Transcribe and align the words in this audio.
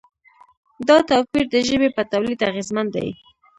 دا 0.87 0.97
توپیر 1.09 1.45
د 1.51 1.55
ژبې 1.67 1.89
په 1.97 2.03
تولید 2.11 2.39
اغېزمن 2.49 2.87
دی. 2.95 3.07